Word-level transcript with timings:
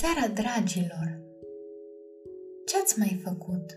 seara, 0.00 0.32
dragilor! 0.34 1.20
Ce 2.66 2.76
ați 2.82 2.98
mai 2.98 3.20
făcut? 3.24 3.76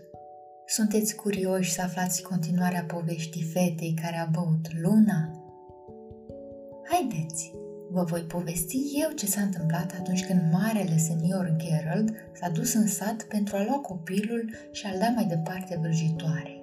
Sunteți 0.66 1.14
curioși 1.14 1.72
să 1.72 1.82
aflați 1.82 2.22
continuarea 2.22 2.84
poveștii 2.84 3.42
fetei 3.42 3.94
care 4.02 4.16
a 4.16 4.28
băut 4.32 4.66
luna? 4.82 5.30
Haideți, 6.90 7.52
vă 7.90 8.02
voi 8.02 8.20
povesti 8.20 8.76
eu 9.02 9.10
ce 9.10 9.26
s-a 9.26 9.40
întâmplat 9.40 9.94
atunci 9.98 10.26
când 10.26 10.40
marele 10.52 10.96
senior 10.96 11.54
Gerald 11.56 12.14
s-a 12.32 12.48
dus 12.48 12.74
în 12.74 12.86
sat 12.86 13.22
pentru 13.22 13.56
a 13.56 13.64
lua 13.64 13.78
copilul 13.78 14.50
și 14.70 14.86
a-l 14.86 14.98
da 14.98 15.08
mai 15.08 15.24
departe 15.24 15.78
vrăjitoare. 15.80 16.62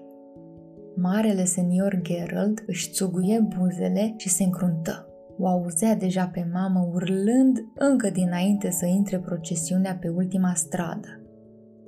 Marele 0.96 1.46
senior 1.46 2.00
Gerald 2.02 2.64
își 2.68 2.92
țuguie 2.92 3.40
buzele 3.40 4.14
și 4.18 4.30
se 4.30 4.44
încruntă. 4.44 5.09
O 5.42 5.48
auzea 5.48 5.96
deja 5.96 6.28
pe 6.28 6.48
mamă 6.54 6.90
urlând 6.94 7.66
încă 7.76 8.10
dinainte 8.10 8.70
să 8.70 8.86
intre 8.86 9.20
procesiunea 9.20 9.98
pe 10.02 10.08
ultima 10.08 10.54
stradă. 10.54 11.08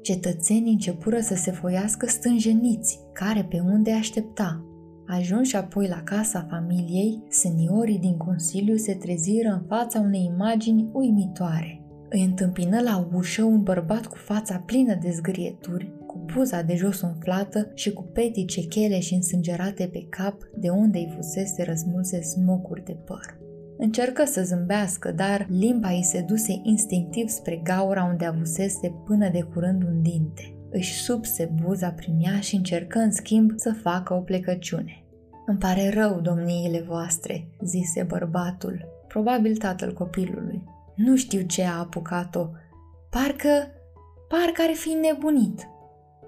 Cetățenii 0.02 0.72
începură 0.72 1.20
să 1.20 1.36
se 1.36 1.52
foiască 1.52 2.08
stânjeniți, 2.08 3.00
care 3.14 3.44
pe 3.44 3.60
unde 3.60 3.92
aștepta. 3.92 4.66
Ajunși 5.08 5.56
apoi 5.56 5.88
la 5.88 6.02
casa 6.04 6.48
familiei, 6.50 7.24
seniorii 7.30 8.00
din 8.00 8.18
Consiliu 8.18 8.76
se 8.76 8.94
treziră 8.94 9.50
în 9.50 9.62
fața 9.68 10.00
unei 10.00 10.32
imagini 10.34 10.90
uimitoare. 10.94 11.86
Îi 12.10 12.24
întâmpină 12.24 12.82
la 12.82 13.08
ușă 13.14 13.44
un 13.44 13.64
bărbat 13.64 14.06
cu 14.06 14.16
fața 14.16 14.64
plină 14.66 14.98
de 15.02 15.10
zgârieturi, 15.12 15.94
cu 16.08 16.26
buza 16.34 16.62
de 16.62 16.76
jos 16.76 17.02
umflată 17.02 17.72
și 17.74 17.94
cu 17.94 18.04
petice 18.04 18.62
chele 18.62 19.00
și 19.00 19.14
însângerate 19.14 19.90
pe 19.92 20.06
cap, 20.10 20.36
de 20.56 20.70
unde 20.70 20.98
îi 20.98 21.14
fusese 21.16 21.64
răsmulse 21.64 22.22
smocuri 22.22 22.86
de 22.86 22.98
păr. 23.06 23.41
Încercă 23.84 24.26
să 24.26 24.44
zâmbească, 24.44 25.12
dar 25.12 25.48
limba 25.50 25.90
îi 25.90 26.04
se 26.04 26.22
duse 26.22 26.60
instinctiv 26.64 27.28
spre 27.28 27.56
gaura 27.64 28.04
unde 28.04 28.26
avusese 28.26 28.94
până 29.06 29.30
de 29.30 29.42
curând 29.42 29.84
un 29.84 30.02
dinte. 30.02 30.56
Își 30.70 30.94
subse 30.94 31.52
buza 31.62 31.90
prin 31.90 32.20
ea 32.20 32.40
și 32.40 32.56
încercă 32.56 33.00
în 33.00 33.12
schimb 33.12 33.52
să 33.56 33.74
facă 33.82 34.14
o 34.14 34.20
plecăciune. 34.20 35.04
Îmi 35.46 35.58
pare 35.58 35.90
rău, 35.90 36.20
domniile 36.20 36.82
voastre, 36.82 37.48
zise 37.64 38.04
bărbatul, 38.04 38.86
probabil 39.08 39.58
tatăl 39.58 39.94
copilului. 39.94 40.64
Nu 40.96 41.16
știu 41.16 41.42
ce 41.42 41.64
a 41.64 41.78
apucat-o. 41.78 42.48
Parcă, 43.10 43.68
parcă 44.28 44.62
ar 44.70 44.74
fi 44.74 44.90
nebunit. 44.90 45.68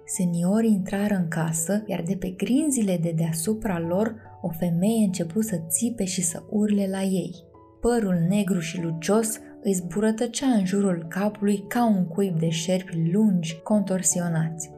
Seniorii 0.06 0.72
intrară 0.72 1.16
în 1.16 1.28
casă, 1.28 1.84
iar 1.86 2.02
de 2.02 2.16
pe 2.16 2.30
grinzile 2.30 2.98
de 3.02 3.14
deasupra 3.16 3.80
lor 3.80 4.16
o 4.42 4.50
femeie 4.50 5.06
începu 5.06 5.42
să 5.42 5.62
țipe 5.68 6.04
și 6.04 6.22
să 6.22 6.44
urle 6.50 6.88
la 6.92 7.02
ei. 7.02 7.36
Părul 7.82 8.26
negru 8.30 8.60
și 8.60 8.82
lucios 8.82 9.40
îi 9.62 9.74
zburătăcea 9.74 10.48
în 10.48 10.66
jurul 10.66 11.06
capului 11.10 11.66
ca 11.68 11.86
un 11.86 12.08
cuib 12.08 12.40
de 12.40 12.50
șerpi 12.50 13.10
lungi, 13.12 13.60
contorsionați. 13.64 14.72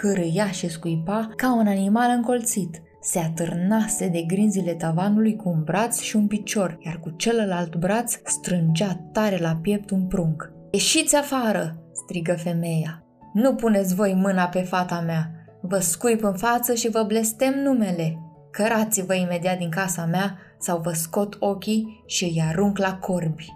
Hârâia 0.00 0.50
și 0.50 0.68
scuipa 0.68 1.30
ca 1.36 1.54
un 1.54 1.66
animal 1.66 2.10
încolțit. 2.16 2.82
Se 3.00 3.18
atârnase 3.18 4.08
de 4.08 4.22
grinzile 4.22 4.74
tavanului 4.74 5.36
cu 5.36 5.48
un 5.48 5.62
braț 5.64 6.00
și 6.00 6.16
un 6.16 6.26
picior, 6.26 6.78
iar 6.84 7.00
cu 7.00 7.10
celălalt 7.10 7.76
braț 7.76 8.18
strângea 8.24 9.08
tare 9.12 9.38
la 9.40 9.58
piept 9.62 9.90
un 9.90 10.06
prunc. 10.06 10.52
Ieșiți 10.70 11.16
afară!" 11.16 11.82
strigă 11.92 12.34
femeia. 12.34 13.03
Nu 13.34 13.54
puneți 13.54 13.94
voi 13.94 14.14
mâna 14.14 14.44
pe 14.44 14.60
fata 14.60 15.00
mea! 15.00 15.30
Vă 15.60 15.78
scuip 15.78 16.22
în 16.22 16.36
față 16.36 16.74
și 16.74 16.90
vă 16.90 17.02
blestem 17.02 17.54
numele! 17.62 18.18
Cărați-vă 18.50 19.14
imediat 19.14 19.58
din 19.58 19.70
casa 19.70 20.04
mea 20.04 20.38
sau 20.58 20.80
vă 20.80 20.92
scot 20.92 21.36
ochii 21.38 22.02
și 22.06 22.24
îi 22.24 22.42
arunc 22.48 22.78
la 22.78 22.98
corbi. 22.98 23.46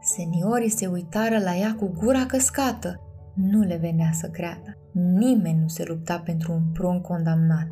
Seniorii 0.00 0.68
se 0.68 0.86
uitară 0.86 1.38
la 1.38 1.56
ea 1.56 1.74
cu 1.74 1.94
gura 1.98 2.26
căscată. 2.26 3.00
Nu 3.34 3.60
le 3.60 3.76
venea 3.76 4.10
să 4.12 4.26
creadă. 4.26 4.78
Nimeni 4.92 5.60
nu 5.60 5.68
se 5.68 5.84
lupta 5.86 6.18
pentru 6.24 6.52
un 6.52 6.72
prunc 6.72 7.02
condamnat. 7.02 7.70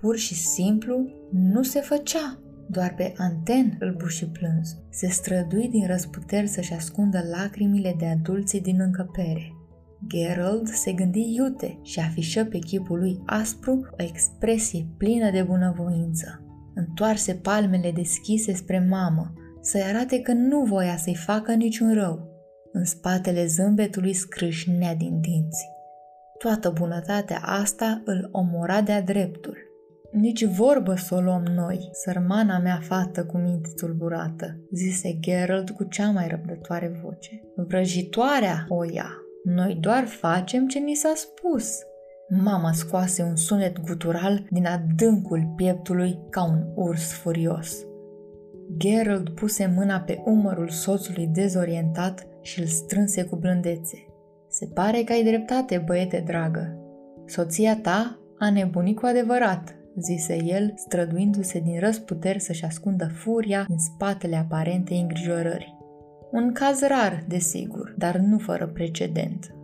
Pur 0.00 0.16
și 0.16 0.34
simplu 0.34 1.08
nu 1.30 1.62
se 1.62 1.80
făcea. 1.80 2.38
Doar 2.68 2.94
pe 2.96 3.12
anten 3.16 3.76
îl 3.78 3.94
buși 3.98 4.26
plâns. 4.26 4.76
Se 4.90 5.06
strădui 5.08 5.68
din 5.68 5.86
răsputeri 5.86 6.46
să-și 6.46 6.72
ascundă 6.72 7.18
lacrimile 7.30 7.94
de 7.98 8.06
adulții 8.06 8.60
din 8.60 8.80
încăpere. 8.80 9.55
Gerald 10.06 10.68
se 10.68 10.92
gândi 10.92 11.34
iute 11.34 11.78
și 11.82 12.00
afișă 12.00 12.44
pe 12.44 12.58
chipul 12.58 12.98
lui 12.98 13.22
aspru 13.26 13.72
o 13.90 14.02
expresie 14.02 14.86
plină 14.98 15.30
de 15.30 15.42
bunăvoință. 15.42 16.40
Întoarse 16.74 17.34
palmele 17.34 17.90
deschise 17.90 18.54
spre 18.54 18.86
mamă, 18.90 19.32
să-i 19.60 19.82
arate 19.82 20.20
că 20.20 20.32
nu 20.32 20.62
voia 20.62 20.96
să-i 20.96 21.14
facă 21.14 21.52
niciun 21.52 21.94
rău. 21.94 22.28
În 22.72 22.84
spatele 22.84 23.46
zâmbetului 23.46 24.12
scrâșnea 24.12 24.94
din 24.94 25.20
dinți. 25.20 25.68
Toată 26.38 26.72
bunătatea 26.78 27.40
asta 27.42 28.02
îl 28.04 28.28
omora 28.32 28.80
de-a 28.80 29.02
dreptul. 29.02 29.56
Nici 30.12 30.44
vorbă 30.44 30.94
să 30.94 31.14
o 31.14 31.20
luăm 31.20 31.42
noi, 31.42 31.88
sărmana 31.92 32.58
mea 32.58 32.78
fată 32.82 33.24
cu 33.24 33.36
minte 33.36 33.68
tulburată, 33.76 34.60
zise 34.72 35.18
Gerald 35.20 35.70
cu 35.70 35.84
cea 35.84 36.10
mai 36.10 36.28
răbdătoare 36.28 37.00
voce. 37.02 37.42
Vrăjitoarea 37.56 38.66
o 38.68 38.84
ia, 38.84 39.10
noi 39.48 39.78
doar 39.80 40.04
facem 40.04 40.68
ce 40.68 40.78
ni 40.78 40.94
s-a 40.94 41.12
spus. 41.14 41.78
Mama 42.28 42.72
scoase 42.72 43.22
un 43.22 43.36
sunet 43.36 43.80
gutural 43.80 44.46
din 44.50 44.66
adâncul 44.66 45.52
pieptului 45.56 46.18
ca 46.30 46.44
un 46.44 46.64
urs 46.74 47.12
furios. 47.12 47.76
Gerald 48.76 49.28
puse 49.28 49.72
mâna 49.76 50.00
pe 50.00 50.22
umărul 50.24 50.68
soțului 50.68 51.26
dezorientat 51.26 52.26
și 52.40 52.60
îl 52.60 52.66
strânse 52.66 53.24
cu 53.24 53.36
blândețe. 53.36 54.06
Se 54.48 54.66
pare 54.74 55.02
că 55.02 55.12
ai 55.12 55.24
dreptate, 55.24 55.82
băiete 55.86 56.22
dragă. 56.26 56.78
Soția 57.26 57.78
ta 57.82 58.18
a 58.38 58.50
nebunit 58.50 58.98
cu 58.98 59.06
adevărat, 59.06 59.76
zise 60.00 60.44
el, 60.44 60.72
străduindu-se 60.76 61.58
din 61.58 61.80
răsputeri 61.80 62.40
să-și 62.40 62.64
ascundă 62.64 63.06
furia 63.06 63.66
în 63.68 63.78
spatele 63.78 64.36
aparentei 64.36 65.00
îngrijorări. 65.00 65.75
Un 66.30 66.52
caz 66.52 66.80
rar, 66.80 67.24
desigur, 67.28 67.94
dar 67.98 68.16
nu 68.16 68.38
fără 68.38 68.66
precedent. 68.66 69.54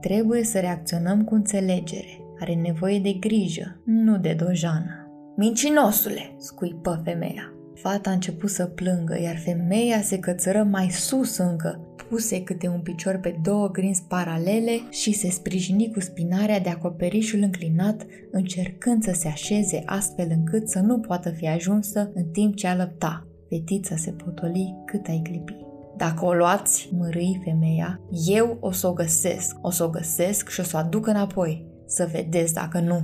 Trebuie 0.00 0.44
să 0.44 0.58
reacționăm 0.58 1.24
cu 1.24 1.34
înțelegere. 1.34 2.20
Are 2.40 2.54
nevoie 2.54 2.98
de 2.98 3.12
grijă, 3.12 3.80
nu 3.84 4.18
de 4.18 4.36
dojană. 4.38 5.10
Mincinosule, 5.36 6.34
scuipă 6.38 7.00
femeia. 7.04 7.52
Fata 7.74 8.10
a 8.10 8.12
început 8.12 8.50
să 8.50 8.64
plângă, 8.64 9.20
iar 9.20 9.36
femeia 9.36 10.00
se 10.00 10.18
cățără 10.18 10.62
mai 10.62 10.90
sus 10.90 11.36
încă, 11.36 11.88
puse 12.08 12.42
câte 12.42 12.68
un 12.68 12.80
picior 12.80 13.16
pe 13.16 13.38
două 13.42 13.68
grinzi 13.68 14.02
paralele 14.08 14.80
și 14.90 15.12
se 15.12 15.30
sprijini 15.30 15.90
cu 15.92 16.00
spinarea 16.00 16.60
de 16.60 16.68
acoperișul 16.68 17.40
înclinat, 17.42 18.06
încercând 18.30 19.02
să 19.02 19.12
se 19.14 19.28
așeze 19.28 19.82
astfel 19.86 20.26
încât 20.30 20.68
să 20.68 20.78
nu 20.78 20.98
poată 20.98 21.30
fi 21.30 21.48
ajunsă 21.48 22.10
în 22.14 22.24
timp 22.24 22.54
ce 22.54 22.66
alăpta. 22.66 23.26
Fetița 23.48 23.96
se 23.96 24.10
potoli 24.10 24.74
cât 24.86 25.06
ai 25.06 25.20
clipi. 25.24 25.67
Dacă 25.98 26.24
o 26.24 26.32
luați, 26.32 26.88
mărâi 26.98 27.40
femeia, 27.44 28.00
eu 28.26 28.56
o 28.60 28.70
să 28.70 28.86
o 28.86 28.92
găsesc, 28.92 29.56
o 29.60 29.70
să 29.70 29.84
o 29.84 29.88
găsesc 29.88 30.48
și 30.48 30.60
o 30.60 30.62
să 30.62 30.72
o 30.76 30.78
aduc 30.78 31.06
înapoi. 31.06 31.66
Să 31.86 32.08
vedeți 32.12 32.54
dacă 32.54 32.80
nu. 32.80 33.02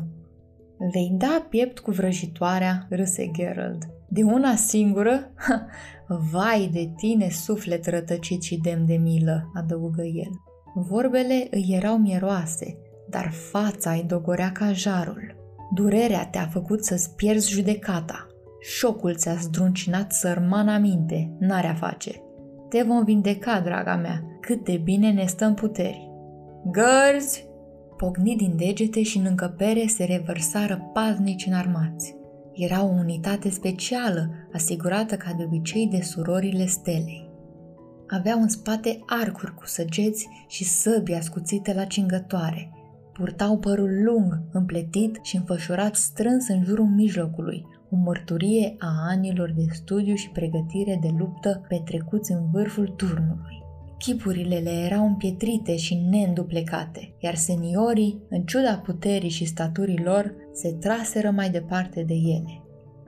Vei 0.92 1.14
da 1.18 1.46
piept 1.48 1.78
cu 1.78 1.90
vrăjitoarea, 1.90 2.86
râse 2.90 3.30
Gerald. 3.30 3.82
De 4.08 4.22
una 4.22 4.54
singură? 4.54 5.32
Ha, 5.34 5.66
vai 6.32 6.70
de 6.72 6.92
tine, 6.96 7.28
suflet 7.28 7.86
rătăcit 7.86 8.42
și 8.42 8.60
demn 8.62 8.86
de 8.86 8.96
milă, 8.96 9.50
adăugă 9.54 10.02
el. 10.02 10.30
Vorbele 10.74 11.46
îi 11.50 11.66
erau 11.70 11.96
mieroase, 11.96 12.78
dar 13.10 13.30
fața 13.30 13.90
îi 13.90 14.04
dogorea 14.06 14.52
ca 14.52 14.72
jarul. 14.72 15.36
Durerea 15.74 16.26
te-a 16.26 16.48
făcut 16.52 16.84
să-ți 16.84 17.14
pierzi 17.14 17.50
judecata. 17.50 18.26
Șocul 18.60 19.14
ți-a 19.14 19.34
zdruncinat 19.34 20.12
sărmana 20.12 20.78
minte, 20.78 21.36
n-are 21.38 21.66
a 21.66 21.74
face. 21.74 22.23
Te 22.68 22.82
vom 22.82 23.04
vindeca, 23.04 23.60
draga 23.60 23.96
mea, 23.96 24.22
cât 24.40 24.64
de 24.64 24.80
bine 24.84 25.10
ne 25.10 25.24
stăm 25.24 25.54
puteri. 25.54 26.10
Gărzi! 26.70 27.46
Pogni 27.96 28.36
din 28.36 28.56
degete 28.56 29.02
și 29.02 29.18
în 29.18 29.24
încăpere 29.24 29.86
se 29.86 30.04
revărsară 30.04 30.90
paznici 30.92 31.46
înarmați. 31.46 32.16
Era 32.52 32.84
o 32.84 32.88
unitate 32.88 33.50
specială, 33.50 34.30
asigurată 34.52 35.16
ca 35.16 35.32
de 35.36 35.44
obicei 35.44 35.86
de 35.86 36.00
surorile 36.00 36.66
stelei. 36.66 37.30
Aveau 38.08 38.40
în 38.40 38.48
spate 38.48 38.98
arcuri 39.06 39.54
cu 39.54 39.66
săgeți 39.66 40.28
și 40.48 40.64
săbi 40.64 41.12
ascuțite 41.12 41.74
la 41.74 41.84
cingătoare. 41.84 42.70
Purtau 43.12 43.58
părul 43.58 44.02
lung, 44.04 44.40
împletit 44.52 45.18
și 45.22 45.36
înfășurat 45.36 45.94
strâns 45.94 46.48
în 46.48 46.64
jurul 46.64 46.86
mijlocului, 46.86 47.66
o 47.94 47.96
mărturie 48.04 48.74
a 48.78 49.06
anilor 49.08 49.52
de 49.56 49.64
studiu 49.70 50.14
și 50.14 50.30
pregătire 50.30 50.98
de 51.00 51.14
luptă 51.18 51.64
petrecuți 51.68 52.32
în 52.32 52.50
vârful 52.50 52.86
turnului. 52.86 53.62
Chipurile 53.98 54.56
le 54.56 54.70
erau 54.70 55.06
împietrite 55.06 55.76
și 55.76 55.94
neînduplecate, 56.10 57.14
iar 57.18 57.34
seniorii, 57.34 58.22
în 58.28 58.42
ciuda 58.42 58.82
puterii 58.84 59.30
și 59.30 59.44
staturii 59.44 60.02
lor, 60.04 60.34
se 60.52 60.72
traseră 60.72 61.30
mai 61.30 61.50
departe 61.50 62.02
de 62.02 62.14
ele. 62.14 62.62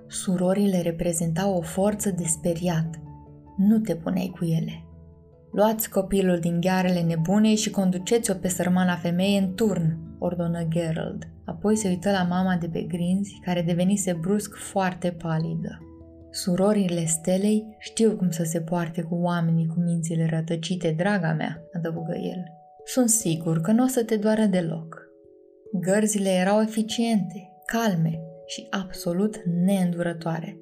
Surorile 0.07 0.81
reprezentau 0.81 1.57
o 1.57 1.61
forță 1.61 2.11
de 2.11 2.25
speriat. 2.25 3.01
Nu 3.57 3.79
te 3.79 3.95
puneai 3.95 4.33
cu 4.39 4.45
ele. 4.45 4.85
Luați 5.53 5.91
copilul 5.91 6.39
din 6.39 6.61
ghearele 6.61 7.01
nebunei 7.01 7.57
și 7.57 7.71
conduceți-o 7.71 8.35
pe 8.35 8.49
sărmana 8.49 8.95
femeie 8.95 9.39
în 9.39 9.55
turn, 9.55 10.06
ordonă 10.19 10.65
Gerald. 10.69 11.29
Apoi 11.45 11.77
se 11.77 11.89
uită 11.89 12.11
la 12.11 12.23
mama 12.23 12.57
de 12.57 12.69
pe 12.69 12.81
grinzi, 12.81 13.41
care 13.45 13.63
devenise 13.63 14.13
brusc 14.21 14.55
foarte 14.55 15.11
palidă. 15.11 15.81
Surorile 16.31 17.05
stelei 17.05 17.77
știu 17.79 18.17
cum 18.17 18.31
să 18.31 18.43
se 18.45 18.61
poarte 18.61 19.03
cu 19.03 19.15
oamenii 19.15 19.67
cu 19.67 19.81
mințile 19.81 20.29
rătăcite, 20.31 20.95
draga 20.97 21.33
mea, 21.33 21.63
adăugă 21.73 22.15
el. 22.15 22.45
Sunt 22.85 23.09
sigur 23.09 23.61
că 23.61 23.73
nu 23.73 23.85
o 23.85 23.87
să 23.87 24.05
te 24.05 24.17
doară 24.17 24.45
deloc. 24.45 25.03
Gărzile 25.81 26.31
erau 26.31 26.61
eficiente, 26.61 27.53
calme 27.67 28.21
și 28.47 28.67
absolut 28.71 29.37
neîndurătoare. 29.65 30.59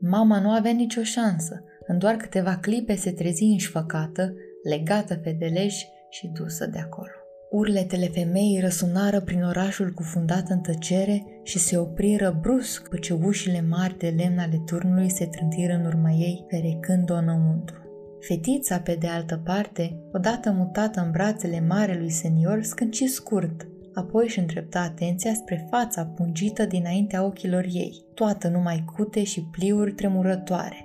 Mama 0.00 0.40
nu 0.40 0.50
avea 0.50 0.72
nicio 0.72 1.02
șansă. 1.02 1.64
În 1.86 1.98
doar 1.98 2.14
câteva 2.16 2.56
clipe 2.56 2.94
se 2.94 3.12
trezi 3.12 3.44
înșfăcată, 3.44 4.34
legată 4.62 5.14
fedeleș 5.14 5.82
și 6.10 6.26
dusă 6.26 6.66
de 6.66 6.78
acolo. 6.78 7.21
Urletele 7.52 8.08
femeii 8.08 8.60
răsunară 8.60 9.20
prin 9.20 9.42
orașul 9.44 9.90
cufundat 9.90 10.48
în 10.48 10.58
tăcere 10.58 11.24
și 11.42 11.58
se 11.58 11.78
opriră 11.78 12.38
brusc 12.40 12.88
pe 12.88 12.98
ce 12.98 13.12
ușile 13.12 13.64
mari 13.68 13.98
de 13.98 14.14
lemn 14.16 14.38
ale 14.38 14.62
turnului 14.66 15.10
se 15.10 15.26
trântiră 15.26 15.72
în 15.72 15.84
urma 15.84 16.10
ei, 16.10 16.44
perecând-o 16.48 17.14
înăuntru. 17.14 17.76
Fetița, 18.20 18.78
pe 18.78 18.96
de 19.00 19.06
altă 19.06 19.40
parte, 19.44 19.96
odată 20.12 20.50
mutată 20.50 21.00
în 21.00 21.10
brațele 21.10 21.64
marelui 21.68 22.10
senior, 22.10 22.62
scânci 22.62 23.04
scurt, 23.04 23.68
apoi 23.94 24.24
își 24.24 24.38
îndrepta 24.38 24.80
atenția 24.80 25.34
spre 25.34 25.66
fața 25.70 26.04
pungită 26.04 26.64
dinaintea 26.64 27.24
ochilor 27.24 27.64
ei, 27.72 28.04
toată 28.14 28.48
numai 28.48 28.84
cute 28.96 29.24
și 29.24 29.48
pliuri 29.50 29.92
tremurătoare. 29.92 30.84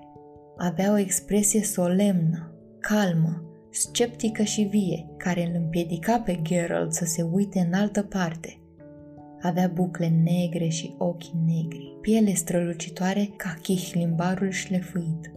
Avea 0.58 0.92
o 0.92 0.98
expresie 0.98 1.63
solemnă, 1.63 2.52
calmă, 2.80 3.47
sceptică 3.79 4.44
și 4.44 4.62
vie, 4.62 5.07
care 5.18 5.45
îl 5.45 5.51
împiedica 5.56 6.19
pe 6.19 6.39
Gerald 6.41 6.91
să 6.91 7.06
se 7.06 7.21
uite 7.21 7.59
în 7.68 7.74
altă 7.74 8.01
parte. 8.01 8.59
Avea 9.41 9.71
bucle 9.74 10.07
negre 10.07 10.68
și 10.68 10.95
ochi 10.97 11.31
negri, 11.45 11.97
piele 12.01 12.33
strălucitoare 12.33 13.29
ca 13.35 13.56
chihlimbarul 13.62 14.50
șlefuit. 14.50 15.31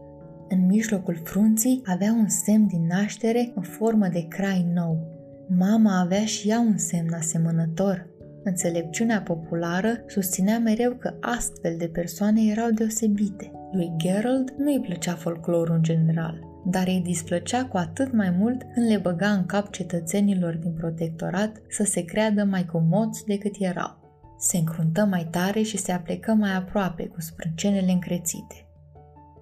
În 0.48 0.66
mijlocul 0.66 1.20
frunții 1.25 1.82
avea 1.84 2.12
un 2.12 2.28
semn 2.28 2.66
din 2.66 2.87
naștere 2.87 3.52
în 3.54 3.62
formă 3.62 4.08
de 4.08 4.26
crai 4.28 4.66
nou. 4.75 5.19
Mama 5.58 6.00
avea 6.00 6.25
și 6.25 6.48
ea 6.48 6.60
un 6.60 6.76
semn 6.76 7.12
asemănător. 7.12 8.08
Înțelepciunea 8.44 9.22
populară 9.22 10.04
susținea 10.06 10.58
mereu 10.58 10.92
că 10.92 11.14
astfel 11.20 11.75
de 11.78 11.88
persoane 11.88 12.40
erau 12.50 12.70
deosebite. 12.70 13.50
Lui 13.72 13.92
Gerald 13.96 14.54
nu 14.56 14.72
îi 14.72 14.81
plăcea 14.81 15.14
folclorul 15.14 15.75
în 15.75 15.82
general, 15.82 16.50
dar 16.65 16.87
îi 16.87 17.01
displăcea 17.01 17.67
cu 17.67 17.77
atât 17.77 18.12
mai 18.12 18.31
mult 18.31 18.62
când 18.73 18.89
le 18.89 18.97
băga 18.97 19.29
în 19.31 19.47
cap 19.47 19.71
cetățenilor 19.71 20.55
din 20.55 20.73
protectorat 20.73 21.62
să 21.69 21.85
se 21.85 22.05
creadă 22.05 22.45
mai 22.45 22.65
comoți 22.65 23.25
decât 23.25 23.55
erau. 23.59 23.99
Se 24.39 24.57
încruntă 24.57 25.05
mai 25.05 25.29
tare 25.31 25.62
și 25.62 25.77
se 25.77 25.93
aplecă 25.93 26.33
mai 26.33 26.55
aproape 26.55 27.07
cu 27.07 27.21
sprâncenele 27.21 27.93
încrețite. 27.93 28.67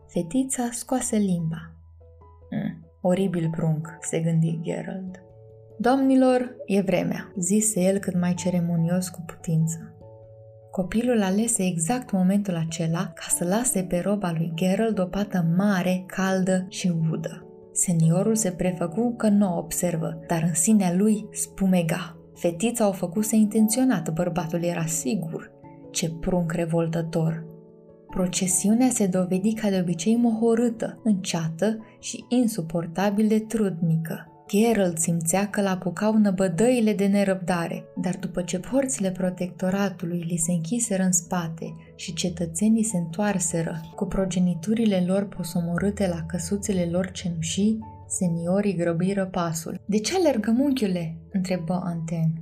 Fetița 0.08 0.68
scoase 0.72 1.16
limba. 1.16 1.72
Mm, 2.50 2.86
oribil 3.00 3.50
prunc, 3.50 3.98
se 4.00 4.20
gândi 4.20 4.58
Gerald. 4.62 5.22
Domnilor, 5.78 6.56
e 6.66 6.80
vremea, 6.80 7.32
zise 7.36 7.80
el 7.80 7.98
cât 7.98 8.18
mai 8.20 8.34
ceremonios 8.34 9.08
cu 9.08 9.20
putință. 9.26 9.97
Copilul 10.78 11.22
alese 11.22 11.62
exact 11.62 12.10
momentul 12.10 12.56
acela 12.56 13.12
ca 13.14 13.26
să 13.28 13.44
lase 13.44 13.82
pe 13.82 14.00
roba 14.04 14.32
lui 14.32 14.52
Gerald 14.54 14.98
o 14.98 15.04
pată 15.04 15.44
mare, 15.56 16.04
caldă 16.06 16.66
și 16.68 16.92
udă. 17.10 17.46
Seniorul 17.72 18.34
se 18.34 18.50
prefăcu 18.50 19.14
că 19.16 19.28
nu 19.28 19.54
o 19.54 19.58
observă, 19.58 20.20
dar 20.26 20.42
în 20.46 20.54
sinea 20.54 20.94
lui 20.94 21.26
spumega. 21.32 22.16
Fetița 22.34 22.88
o 22.88 22.92
făcuse 22.92 23.36
intenționat, 23.36 24.12
bărbatul 24.12 24.62
era 24.62 24.84
sigur. 24.84 25.52
Ce 25.90 26.10
prunc 26.10 26.52
revoltător! 26.52 27.44
Procesiunea 28.10 28.88
se 28.88 29.06
dovedi 29.06 29.54
ca 29.54 29.70
de 29.70 29.78
obicei 29.80 30.16
mohorâtă, 30.16 31.00
înceată 31.04 31.78
și 32.00 32.24
insuportabil 32.28 33.28
de 33.28 33.38
trudnică. 33.38 34.27
Gerald 34.48 34.98
simțea 34.98 35.48
că 35.48 35.62
l-apucau 35.62 36.16
năbădăile 36.16 36.92
de 36.92 37.06
nerăbdare, 37.06 37.84
dar 37.96 38.16
după 38.16 38.42
ce 38.42 38.58
porțile 38.58 39.10
protectoratului 39.10 40.24
li 40.28 40.36
se 40.36 40.52
închiseră 40.52 41.02
în 41.02 41.12
spate 41.12 41.74
și 41.96 42.12
cetățenii 42.14 42.82
se 42.82 42.96
întoarseră 42.96 43.80
cu 43.94 44.04
progeniturile 44.04 45.04
lor 45.06 45.28
posomorâte 45.28 46.08
la 46.08 46.22
căsuțele 46.26 46.88
lor 46.90 47.10
cenușii, 47.10 47.78
seniorii 48.06 48.74
grăbiră 48.74 49.26
pasul. 49.26 49.80
De 49.86 49.98
ce 49.98 50.16
alergăm, 50.16 50.60
unchiule?" 50.60 51.16
întrebă 51.32 51.80
Anten. 51.84 52.32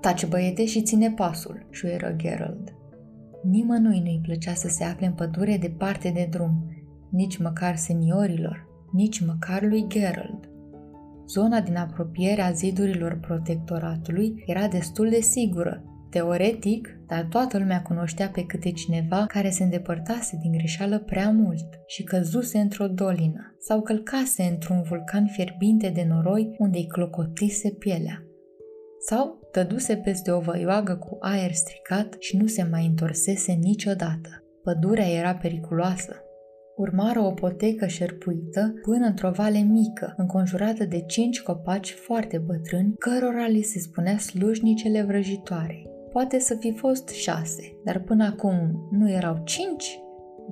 Taci 0.00 0.26
băiete 0.26 0.66
și 0.66 0.82
ține 0.82 1.10
pasul, 1.10 1.66
șuieră 1.70 2.14
Gerald. 2.16 2.74
Nimănui 3.42 4.00
nu-i 4.00 4.20
plăcea 4.22 4.54
să 4.54 4.68
se 4.68 4.84
afle 4.84 5.06
în 5.06 5.12
pădure 5.12 5.56
departe 5.56 6.10
de 6.14 6.28
drum, 6.30 6.64
nici 7.10 7.36
măcar 7.36 7.76
seniorilor, 7.76 8.66
nici 8.92 9.24
măcar 9.26 9.62
lui 9.62 9.84
Gerald. 9.88 10.50
Zona 11.28 11.60
din 11.60 11.76
apropierea 11.76 12.50
zidurilor 12.50 13.18
protectoratului 13.20 14.42
era 14.46 14.68
destul 14.68 15.08
de 15.08 15.20
sigură, 15.20 15.84
teoretic, 16.10 16.98
dar 17.06 17.26
toată 17.30 17.58
lumea 17.58 17.82
cunoștea 17.82 18.28
pe 18.28 18.44
câte 18.46 18.70
cineva 18.70 19.24
care 19.26 19.50
se 19.50 19.62
îndepărtase 19.62 20.38
din 20.42 20.52
greșeală 20.52 20.98
prea 20.98 21.30
mult 21.30 21.66
și 21.86 22.02
căzuse 22.02 22.58
într-o 22.58 22.86
dolină 22.86 23.56
sau 23.58 23.82
călcase 23.82 24.42
într-un 24.42 24.82
vulcan 24.82 25.26
fierbinte 25.26 25.88
de 25.88 26.06
noroi 26.08 26.54
unde 26.58 26.78
îi 26.78 26.86
clocotise 26.86 27.70
pielea. 27.70 28.22
Sau 29.08 29.48
tăduse 29.52 29.96
peste 29.96 30.30
o 30.30 30.40
văioagă 30.40 30.96
cu 30.96 31.16
aer 31.20 31.52
stricat 31.52 32.16
și 32.18 32.36
nu 32.36 32.46
se 32.46 32.66
mai 32.70 32.86
întorsese 32.86 33.52
niciodată. 33.52 34.44
Pădurea 34.62 35.08
era 35.08 35.34
periculoasă, 35.34 36.16
urmară 36.76 37.20
o 37.20 37.30
potecă 37.30 37.86
șerpuită 37.86 38.74
până 38.82 39.06
într-o 39.06 39.30
vale 39.30 39.58
mică, 39.58 40.14
înconjurată 40.16 40.84
de 40.84 41.00
cinci 41.00 41.42
copaci 41.42 41.90
foarte 41.90 42.38
bătrâni, 42.38 42.94
cărora 42.98 43.46
li 43.46 43.62
se 43.62 43.78
spunea 43.78 44.18
slujnicele 44.18 45.02
vrăjitoare. 45.02 45.86
Poate 46.12 46.38
să 46.38 46.54
fi 46.54 46.72
fost 46.72 47.08
șase, 47.08 47.78
dar 47.84 47.98
până 47.98 48.24
acum 48.24 48.88
nu 48.90 49.10
erau 49.10 49.40
cinci? 49.44 50.00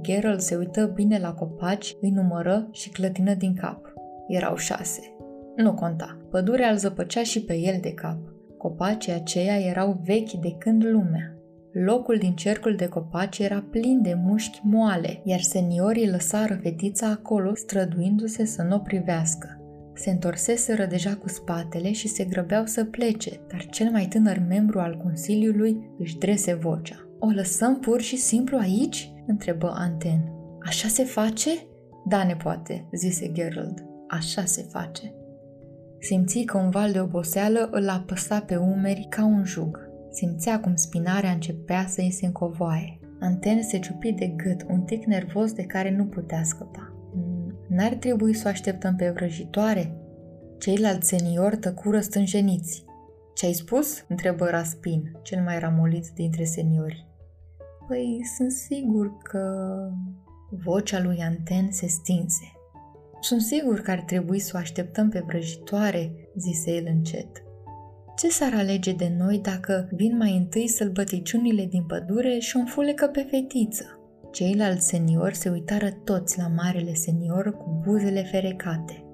Geralt 0.00 0.40
se 0.40 0.56
uită 0.56 0.92
bine 0.94 1.18
la 1.18 1.32
copaci, 1.32 1.94
îi 2.00 2.10
numără 2.10 2.68
și 2.72 2.90
clătină 2.90 3.34
din 3.34 3.54
cap. 3.54 3.92
Erau 4.28 4.56
șase. 4.56 5.00
Nu 5.56 5.74
conta. 5.74 6.18
Pădurea 6.30 6.70
îl 6.70 6.76
zăpăcea 6.76 7.22
și 7.22 7.44
pe 7.44 7.54
el 7.54 7.78
de 7.80 7.92
cap. 7.92 8.18
Copacii 8.58 9.12
aceia 9.12 9.58
erau 9.58 10.00
vechi 10.04 10.32
de 10.32 10.54
când 10.58 10.84
lumea. 10.84 11.33
Locul 11.74 12.16
din 12.16 12.34
cercul 12.34 12.76
de 12.76 12.86
copaci 12.86 13.38
era 13.38 13.64
plin 13.70 14.02
de 14.02 14.14
mușchi 14.14 14.60
moale, 14.62 15.20
iar 15.24 15.40
seniorii 15.40 16.10
lăsară 16.10 16.58
fetița 16.62 17.08
acolo, 17.08 17.54
străduindu-se 17.54 18.44
să 18.44 18.62
nu 18.62 18.76
o 18.76 18.78
privească. 18.78 19.58
Se 19.94 20.10
întorseseră 20.10 20.86
deja 20.86 21.14
cu 21.14 21.28
spatele 21.28 21.92
și 21.92 22.08
se 22.08 22.24
grăbeau 22.24 22.66
să 22.66 22.84
plece, 22.84 23.40
dar 23.48 23.66
cel 23.70 23.90
mai 23.90 24.06
tânăr 24.06 24.44
membru 24.48 24.78
al 24.80 24.96
Consiliului 25.02 25.90
își 25.98 26.18
drese 26.18 26.54
vocea. 26.54 27.08
O 27.18 27.28
lăsăm 27.28 27.80
pur 27.80 28.00
și 28.00 28.16
simplu 28.16 28.56
aici?" 28.56 29.12
întrebă 29.26 29.72
Anten. 29.76 30.32
Așa 30.66 30.88
se 30.88 31.04
face?" 31.04 31.50
Da, 32.04 32.24
ne 32.24 32.36
poate," 32.36 32.88
zise 32.92 33.32
Gerald. 33.32 33.84
Așa 34.08 34.44
se 34.44 34.62
face. 34.70 35.14
Simți 36.00 36.40
că 36.40 36.58
un 36.58 36.70
val 36.70 36.92
de 36.92 37.00
oboseală 37.00 37.68
îl 37.70 37.88
apăsa 37.88 38.40
pe 38.40 38.56
umeri 38.56 39.06
ca 39.10 39.24
un 39.24 39.44
jug. 39.44 39.83
Simțea 40.14 40.60
cum 40.60 40.74
spinarea 40.74 41.30
începea 41.30 41.86
să 41.86 42.00
îi 42.00 42.10
se 42.10 42.26
încovoaie. 42.26 42.98
Anten 43.20 43.62
se 43.62 43.78
ciupi 43.78 44.12
de 44.12 44.26
gât, 44.26 44.64
un 44.68 44.80
tic 44.80 45.04
nervos 45.04 45.52
de 45.52 45.62
care 45.62 45.90
nu 45.90 46.04
putea 46.04 46.42
scăpa. 46.42 46.92
Mm, 47.14 47.54
n-ar 47.68 47.94
trebui 47.94 48.34
să 48.34 48.42
o 48.46 48.48
așteptăm 48.48 48.96
pe 48.96 49.10
vrăjitoare? 49.10 49.96
Ceilalți 50.58 51.08
seniori 51.08 51.56
tăcură 51.56 52.00
stânjeniți. 52.00 52.84
Ce 53.34 53.46
ai 53.46 53.52
spus?" 53.52 54.04
întrebă 54.08 54.46
Raspin, 54.46 55.18
cel 55.22 55.42
mai 55.42 55.58
ramolit 55.58 56.08
dintre 56.14 56.44
seniori. 56.44 57.06
Păi, 57.88 58.20
sunt 58.36 58.52
sigur 58.52 59.16
că... 59.22 59.74
Vocea 60.50 61.02
lui 61.02 61.18
Anten 61.18 61.68
se 61.70 61.86
stinse. 61.86 62.52
Sunt 63.20 63.40
sigur 63.40 63.80
că 63.80 63.90
ar 63.90 64.00
trebui 64.00 64.38
să 64.38 64.52
o 64.54 64.58
așteptăm 64.58 65.08
pe 65.08 65.22
vrăjitoare, 65.26 66.12
zise 66.36 66.70
el 66.70 66.84
încet. 66.86 67.42
Ce 68.24 68.30
s-ar 68.30 68.54
alege 68.54 68.92
de 68.92 69.14
noi 69.18 69.38
dacă 69.38 69.88
vin 69.90 70.16
mai 70.16 70.36
întâi 70.36 70.68
sălbăticiunile 70.68 71.64
din 71.64 71.82
pădure 71.82 72.38
și 72.38 72.56
o 72.56 72.60
înfulecă 72.60 73.06
pe 73.06 73.26
fetiță? 73.30 73.84
Ceilalți 74.32 74.86
seniori 74.86 75.34
se 75.34 75.48
uitară 75.48 75.90
toți 76.04 76.38
la 76.38 76.48
marele 76.56 76.94
senior 76.94 77.56
cu 77.56 77.80
buzele 77.84 78.22
ferecate. 78.22 79.04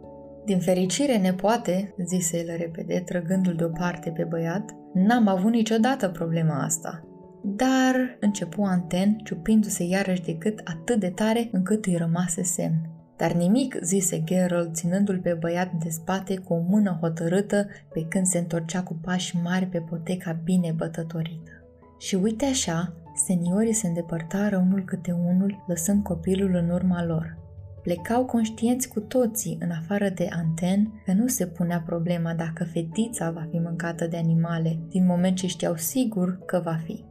Din 0.45 0.59
fericire, 0.59 1.19
nepoate, 1.19 1.95
zise 2.07 2.39
el 2.39 2.57
repede, 2.57 3.03
trăgându-l 3.07 3.55
deoparte 3.55 4.11
pe 4.11 4.25
băiat, 4.25 4.71
n-am 4.95 5.27
avut 5.27 5.53
niciodată 5.53 6.09
problema 6.09 6.63
asta. 6.63 7.05
Dar, 7.43 8.17
începu 8.21 8.63
Anten, 8.63 9.19
ciupindu-se 9.25 9.85
iarăși 9.85 10.23
de 10.23 10.37
cât 10.37 10.61
atât 10.65 11.01
de 11.01 11.09
tare 11.09 11.49
încât 11.53 11.87
îi 11.87 11.97
rămase 11.97 12.43
semn. 12.43 13.00
Dar 13.21 13.33
nimic, 13.33 13.79
zise 13.83 14.23
Geralt, 14.25 14.75
ținându-l 14.75 15.19
pe 15.19 15.33
băiat 15.33 15.73
de 15.73 15.89
spate 15.89 16.37
cu 16.37 16.53
o 16.53 16.61
mână 16.69 16.99
hotărâtă 17.01 17.67
pe 17.93 18.07
când 18.09 18.27
se 18.27 18.39
întorcea 18.39 18.83
cu 18.83 18.99
pași 19.03 19.37
mari 19.37 19.67
pe 19.67 19.79
poteca 19.79 20.41
bine 20.45 20.73
bătătorită. 20.77 21.51
Și 21.99 22.15
uite 22.15 22.45
așa, 22.45 22.93
seniorii 23.27 23.73
se 23.73 23.87
îndepărtară 23.87 24.57
unul 24.57 24.85
câte 24.85 25.13
unul, 25.13 25.65
lăsând 25.67 26.03
copilul 26.03 26.55
în 26.55 26.71
urma 26.71 27.05
lor. 27.05 27.39
Plecau 27.83 28.25
conștienți 28.25 28.89
cu 28.89 29.01
toții, 29.01 29.59
în 29.61 29.71
afară 29.71 30.09
de 30.09 30.29
Anten, 30.31 31.03
că 31.05 31.13
nu 31.13 31.27
se 31.27 31.47
punea 31.47 31.83
problema 31.87 32.35
dacă 32.35 32.65
fetița 32.65 33.31
va 33.31 33.47
fi 33.51 33.59
mâncată 33.59 34.07
de 34.07 34.17
animale, 34.17 34.79
din 34.89 35.07
moment 35.07 35.37
ce 35.37 35.47
știau 35.47 35.77
sigur 35.77 36.39
că 36.47 36.61
va 36.65 36.81
fi. 36.85 37.05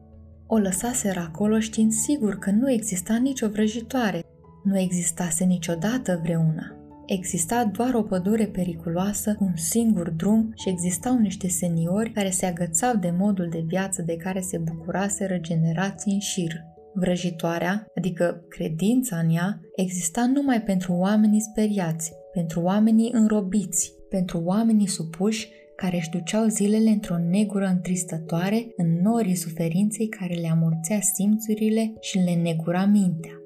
O 0.48 0.58
lăsaseră 0.58 1.20
acolo 1.20 1.60
știind 1.60 1.92
sigur 1.92 2.38
că 2.40 2.52
nu 2.52 2.72
exista 2.72 3.16
nicio 3.16 3.48
vrăjitoare, 3.48 4.24
nu 4.64 4.80
existase 4.80 5.44
niciodată 5.44 6.20
vreuna. 6.24 6.74
Exista 7.06 7.66
doar 7.66 7.94
o 7.94 8.04
pădure 8.04 8.46
periculoasă, 8.46 9.38
un 9.40 9.56
singur 9.56 10.10
drum 10.10 10.52
și 10.56 10.70
existau 10.70 11.18
niște 11.18 11.48
seniori 11.48 12.12
care 12.12 12.30
se 12.30 12.46
agățau 12.46 12.96
de 12.96 13.14
modul 13.18 13.50
de 13.50 13.64
viață 13.68 14.02
de 14.02 14.16
care 14.16 14.40
se 14.40 14.58
bucuraseră 14.58 15.38
generații 15.38 16.14
în 16.14 16.20
șir. 16.20 16.52
Vrăjitoarea, 16.94 17.86
adică 17.98 18.46
credința 18.50 19.18
în 19.18 19.30
ea, 19.36 19.60
exista 19.76 20.26
numai 20.26 20.62
pentru 20.62 20.94
oamenii 20.94 21.42
speriați, 21.42 22.14
pentru 22.34 22.62
oamenii 22.62 23.12
înrobiți, 23.14 23.94
pentru 24.10 24.42
oamenii 24.46 24.88
supuși 24.88 25.50
care 25.76 25.96
își 25.96 26.10
duceau 26.10 26.48
zilele 26.48 26.90
într-o 26.90 27.18
negură 27.18 27.66
întristătoare 27.66 28.68
în 28.76 29.02
norii 29.02 29.36
suferinței 29.36 30.08
care 30.08 30.34
le 30.34 30.50
amorțea 30.52 31.00
simțurile 31.00 31.94
și 32.00 32.18
le 32.18 32.34
negura 32.34 32.86
mintea. 32.86 33.39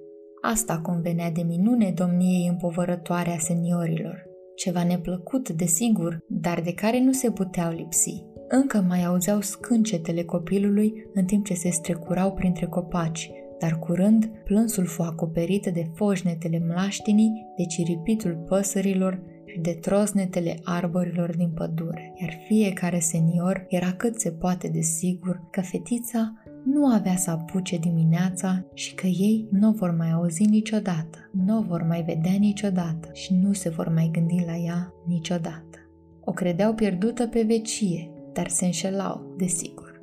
Asta 0.45 0.79
convenea 0.79 1.31
de 1.31 1.41
minune 1.41 1.91
domniei 1.91 2.47
împovărătoare 2.47 3.31
a 3.31 3.37
seniorilor. 3.37 4.23
Ceva 4.55 4.83
neplăcut, 4.83 5.49
desigur, 5.49 6.19
dar 6.27 6.61
de 6.61 6.73
care 6.73 6.99
nu 6.99 7.11
se 7.11 7.31
puteau 7.31 7.71
lipsi. 7.71 8.23
Încă 8.47 8.85
mai 8.87 9.05
auzeau 9.05 9.41
scâncetele 9.41 10.23
copilului 10.23 10.93
în 11.13 11.25
timp 11.25 11.45
ce 11.45 11.53
se 11.53 11.69
strecurau 11.69 12.33
printre 12.33 12.65
copaci, 12.65 13.31
dar 13.59 13.79
curând 13.79 14.31
plânsul 14.43 14.85
fu 14.85 15.01
acoperit 15.01 15.65
de 15.65 15.91
foșnetele 15.95 16.63
mlaștinii, 16.67 17.31
de 17.57 17.65
ciripitul 17.65 18.43
păsărilor 18.47 19.21
și 19.45 19.59
de 19.59 19.71
trosnetele 19.81 20.59
arborilor 20.63 21.35
din 21.35 21.49
pădure, 21.49 22.13
iar 22.21 22.33
fiecare 22.47 22.99
senior 22.99 23.65
era 23.69 23.91
cât 23.91 24.19
se 24.19 24.31
poate 24.31 24.67
de 24.67 24.81
sigur 24.81 25.41
că 25.51 25.61
fetița 25.61 26.33
nu 26.63 26.85
avea 26.85 27.15
să 27.15 27.31
apuce 27.31 27.77
dimineața 27.77 28.65
și 28.73 28.95
că 28.95 29.07
ei 29.07 29.47
nu 29.51 29.71
vor 29.71 29.95
mai 29.97 30.11
auzi 30.11 30.43
niciodată, 30.43 31.17
nu 31.31 31.61
vor 31.61 31.85
mai 31.87 32.03
vedea 32.03 32.35
niciodată 32.39 33.09
și 33.11 33.33
nu 33.33 33.53
se 33.53 33.69
vor 33.69 33.89
mai 33.89 34.09
gândi 34.11 34.43
la 34.45 34.55
ea 34.55 34.93
niciodată. 35.05 35.77
O 36.23 36.31
credeau 36.31 36.73
pierdută 36.73 37.27
pe 37.27 37.41
vecie, 37.41 38.09
dar 38.33 38.47
se 38.47 38.65
înșelau, 38.65 39.33
desigur. 39.37 40.01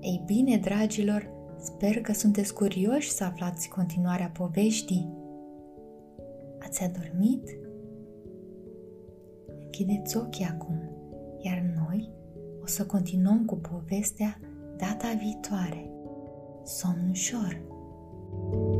Ei 0.00 0.22
bine, 0.26 0.56
dragilor, 0.56 1.30
sper 1.58 2.00
că 2.00 2.12
sunteți 2.12 2.54
curioși 2.54 3.10
să 3.10 3.24
aflați 3.24 3.68
continuarea 3.68 4.30
poveștii. 4.38 5.08
Ați 6.58 6.82
adormit? 6.82 7.58
Închideți 9.64 10.16
ochii 10.16 10.44
acum, 10.44 10.80
iar 11.38 11.72
noi 11.76 12.10
o 12.62 12.66
să 12.66 12.86
continuăm 12.86 13.44
cu 13.44 13.56
povestea 13.56 14.40
data 14.80 15.14
viitoare. 15.18 15.90
Somn 16.64 17.08
ușor! 17.10 17.68
thank 18.50 18.74
you 18.74 18.79